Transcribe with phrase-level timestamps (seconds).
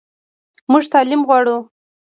[0.71, 1.57] موږ تعلیم غواړو